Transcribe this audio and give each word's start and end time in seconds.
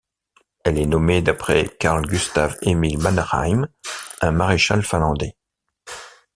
Elle 0.65 0.79
est 0.79 0.87
nommée 0.87 1.21
d'après 1.21 1.69
Carl 1.79 2.03
Gustaf 2.07 2.55
Emil 2.63 2.97
Mannerheim, 2.97 3.67
un 4.21 4.31
maréchal 4.31 4.81
finlandais. 4.81 5.35